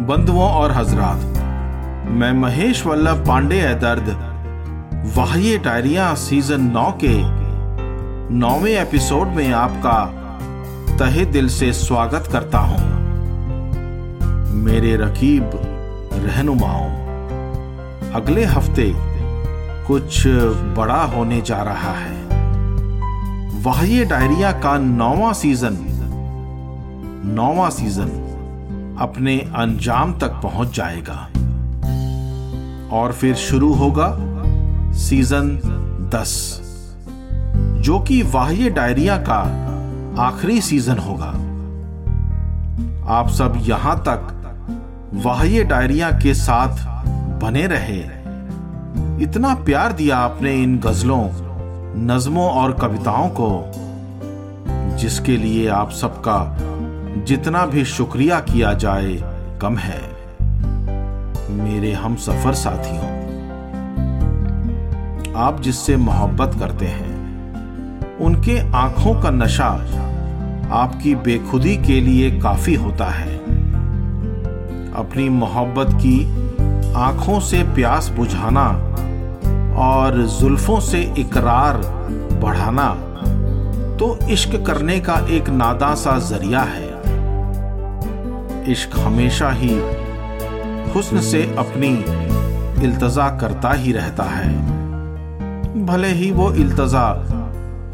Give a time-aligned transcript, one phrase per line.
[0.00, 1.20] बंधुओं और हजरात,
[2.10, 4.08] मैं महेश वल्लभ पांडे है दर्द
[5.16, 7.14] वाह्य डायरिया सीज़न नौ के
[8.34, 9.94] नौवे एपिसोड में आपका
[10.96, 12.78] तहे दिल से स्वागत करता हूँ।
[14.64, 15.50] मेरे रकीब
[16.26, 16.90] रहनुमाओं,
[18.12, 18.92] अगले हफ़्ते
[19.86, 20.22] कुछ
[20.76, 22.22] बड़ा होने जा रहा है।
[23.62, 25.78] वाह्य डायरिया का नौवा सीज़न
[27.34, 28.20] नौवा सीज़न
[28.98, 31.28] अपने अंजाम तक पहुँच जाएगा।
[32.92, 34.16] और फिर शुरू होगा
[34.92, 35.48] सीज़न
[36.14, 36.60] दस,
[37.80, 39.40] जो कि वाह्य डायरिया का
[40.22, 41.30] आखिरी सीज़न होगा।
[43.12, 44.30] आप सब यहाँ तक
[45.14, 46.84] वाह्य डायरिया के साथ
[47.40, 47.98] बने रहे।
[49.24, 51.28] इतना प्यार दिया आपने इन गजलों,
[51.96, 53.72] नज्मों और कविताओं को,
[54.96, 56.38] जिसके लिए आप सबका
[57.16, 59.14] जितना भी शुक्रिया किया जाए,
[59.60, 60.00] कम है।
[61.50, 63.12] मेरे हम सफ़र साथियों,
[65.36, 69.68] आप जिससे मोहब्बत करते हैं, उनके आँखों का नशा
[70.72, 73.36] आपकी बेखुदी के लिए काफ़ी होता है।
[74.94, 76.18] अपनी मोहब्बत की
[76.94, 78.66] आँखों से प्यास बुझाना
[79.78, 81.76] और जुल्फों से इकरार
[82.42, 82.88] बढ़ाना
[83.96, 86.93] तो इश्क करने का एक नादा सा ज़रिया है।
[88.68, 89.74] इश्क हमेशा ही
[90.92, 91.88] हुस्न से अपनी
[92.84, 97.06] इल्तजा करता ही रहता है। भले ही वो इल्तजा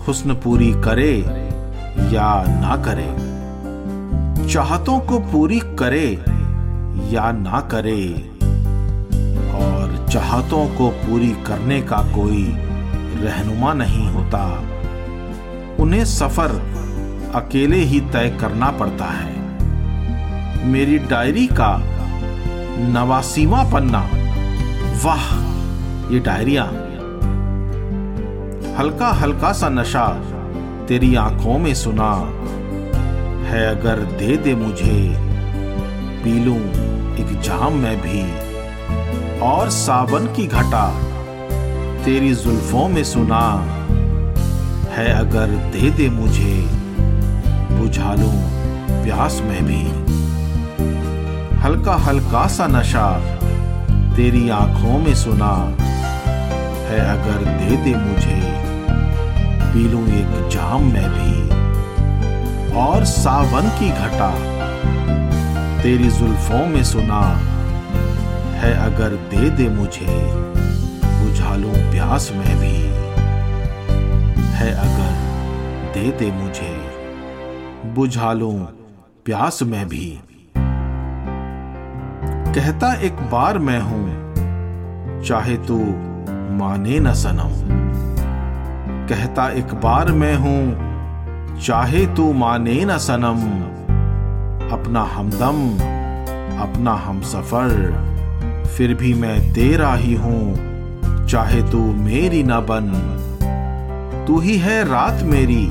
[0.06, 1.12] हुस्न पूरी करे
[2.12, 3.08] या ना करे,
[4.48, 6.06] चाहतों को पूरी करे
[7.12, 8.04] या ना करे,
[9.56, 12.46] और चाहतों को पूरी करने का कोई
[13.22, 14.44] रहनुमा नहीं होता।
[15.82, 16.60] उन्हें सफ़र
[17.34, 19.39] अकेले ही तय करना पड़ता है।
[20.64, 21.82] मेरी डायरी का
[22.88, 24.10] नवासीवा पन्ना।
[25.04, 25.34] वाह,
[26.12, 26.64] ये डायरिया।
[28.78, 30.22] हल्का हल्का सा नशा
[30.88, 32.12] तेरी आँखों में सुना
[33.48, 35.16] है, अगर दे दे मुझे,
[36.24, 36.54] पी लू
[37.22, 38.50] एक जाम में भी।
[39.38, 41.00] और सावन की घटा
[42.04, 43.64] तेरी जुल्फों में सुना
[44.92, 46.66] है, अगर दे दे मुझे,
[47.78, 48.30] बुझा लू
[49.04, 50.10] प्यास में भी।
[51.70, 53.20] हल्का हल्का सा नशा,
[54.16, 55.76] तेरी आँखों में सुना
[56.86, 58.40] है अगर दे दे मुझे,
[59.72, 61.48] पी लू एक जाम में भी।
[62.72, 64.30] और सावन की घटा,
[65.82, 67.22] तेरी जुल्फों में सुना
[68.54, 70.32] है अगर दे दे मुझे,
[71.04, 72.76] बुझा लू प्यास में भी।
[74.34, 75.12] है अगर
[75.94, 76.90] दे दे मुझे,
[77.94, 78.52] बुझा लू
[79.24, 80.20] प्यास में भी।
[82.54, 85.76] कहता एक बार मैं हूँ, चाहे तू
[86.56, 87.52] माने न सनम।
[89.08, 93.44] कहता एक बार मैं हूँ, चाहे तू माने न सनम।
[94.72, 95.60] अपना हमदम,
[96.62, 102.90] अपना हम सफ़र, फिर भी मैं तेरा ही हूँ, चाहे तू मेरी न बन।
[104.26, 105.66] तू ही है रात मेरी,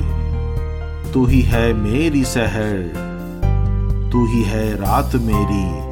[1.12, 2.82] तू ही है मेरी सहर,
[4.12, 5.89] तू ही है रात मेरी।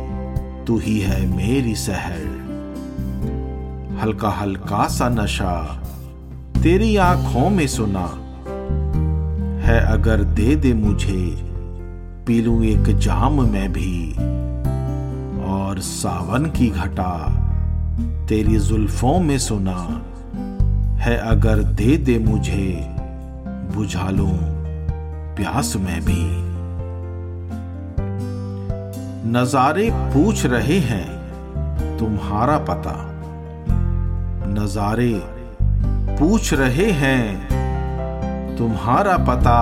[0.68, 2.48] तू ही है मेरी सहर।
[4.02, 5.82] हल्का हल्का सा नशा
[6.62, 8.06] तेरी आँखों में सुना।
[9.66, 11.50] है अगर दे दे मुझे,
[12.26, 14.12] पी लू एक जाम में भी।
[15.44, 17.42] और सावन की घटा
[18.28, 20.02] तेरी जुल्फों में सुना।
[20.98, 22.94] है अगर दे दे मुझे,
[23.74, 24.28] बुझा लू
[25.36, 26.47] प्यास में भी।
[29.28, 31.08] नजारे पूछ रहे हैं,
[31.98, 32.94] तुम्हारा पता।
[34.48, 35.22] नजारे
[36.18, 37.48] पूछ रहे हैं,
[38.56, 39.58] तुम्हारा पता।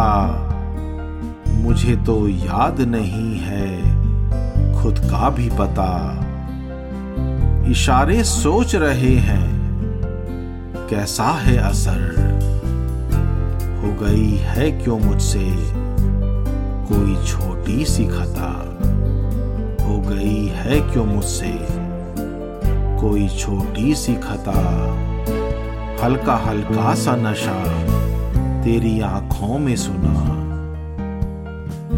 [1.49, 3.82] मुझे तो याद नहीं है,
[4.82, 6.25] खुद का भी पता।
[7.70, 9.50] इशारे सोच रहे हैं,
[10.91, 12.26] कैसा है असर?
[13.82, 15.56] हो गई है क्यों मुझसे
[16.88, 18.56] कोई छोटी सी खता?
[19.87, 21.53] हो गई है क्यों मुझसे?
[23.00, 24.59] कोई छोटी सी खता,
[26.03, 27.56] हल्का हल्का सा नशा,
[28.62, 30.15] तेरी आँखों में सुना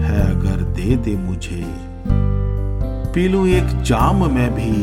[0.02, 1.64] है अगर दे दे मुझे।
[3.14, 4.74] पी लू एक जाम में भी,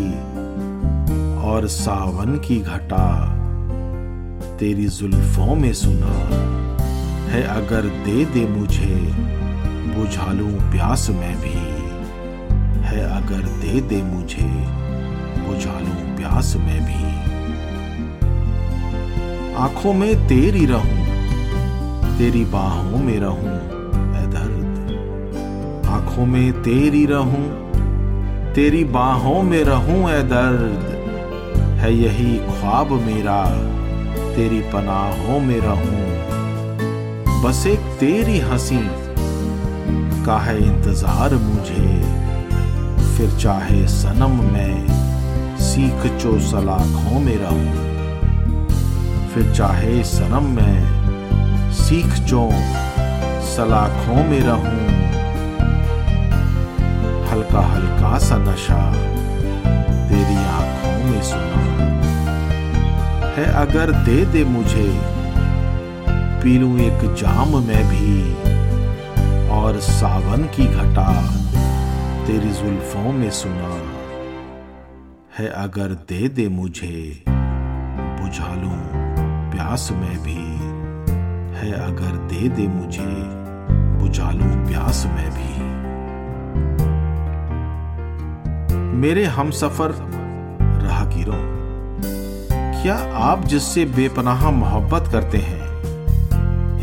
[1.42, 3.06] और सावन की घटा
[4.58, 6.14] तेरी जुल्फों में सुना
[7.30, 8.96] है अगर दे दे मुझे,
[9.96, 11.55] बुझा लू प्यास में भी।
[12.96, 14.48] है अगर दे दे मुझे
[15.48, 17.04] बुझा लूँ प्यास में भी।
[19.56, 21.06] आँखों में तेरी रहूँ,
[22.18, 23.56] तेरी बाहों में रहूँ
[24.16, 27.46] ए दर्द। आँखों में तेरी रहूँ,
[28.54, 30.94] तेरी बाहों में रहूँ ए दर्द।
[31.80, 33.44] है यही ख्वाब मेरा,
[34.36, 36.04] तेरी पनाहों में रहूँ।
[37.44, 38.80] बस एक तेरी हँसी,
[40.26, 42.25] का है इंतज़ार मुझे।
[43.18, 44.88] फिर चाहे सनम में
[45.58, 47.86] सीख चो सलाखों में रहूँ
[49.30, 52.50] फिर चाहे सनम में सीख चो
[53.42, 54.96] सलाखों में रहूँ
[57.30, 58.94] हल्का हल्का सा नशा
[60.10, 61.64] तेरी आँखों में सुना।
[63.38, 65.02] है अगर दे दे मुझे,
[66.44, 68.34] पी लूँ एक जाम में भी,
[69.50, 71.42] और सावन की घटा।
[72.28, 73.70] तेरी जुल्फों में सुना।
[75.38, 78.78] है अगर दे दे मुझे, बुझा लूँ
[79.52, 80.34] प्यास में भी।
[81.58, 83.06] है अगर दे दे मुझे,
[84.00, 85.54] बुझा लूँ प्यास में भी।
[88.98, 89.92] मेरे हम सफ़र
[90.82, 91.40] राहगीरों,
[92.82, 95.64] क्या आप जिससे बेपनाह मोहब्बत करते हैं,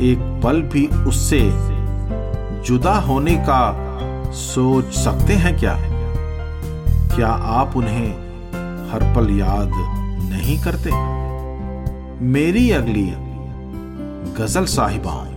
[0.01, 1.41] एक पल भी उससे
[2.63, 3.92] जुदा होने का
[4.33, 5.77] सोच सकते हैं क्या?
[7.17, 8.09] क्या आप उन्हें
[8.91, 9.71] हर पल याद
[10.31, 10.91] नहीं करते?
[12.25, 13.13] मेरी अगली
[14.39, 15.32] गज़ल साहिबाओं